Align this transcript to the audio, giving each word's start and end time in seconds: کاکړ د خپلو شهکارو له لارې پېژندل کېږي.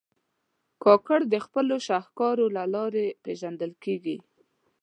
کاکړ 0.83 1.19
د 1.33 1.35
خپلو 1.45 1.75
شهکارو 1.87 2.45
له 2.55 2.63
لارې 2.75 3.05
پېژندل 3.23 3.71
کېږي. 3.83 4.17